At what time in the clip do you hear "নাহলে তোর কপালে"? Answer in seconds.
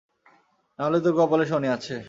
0.79-1.45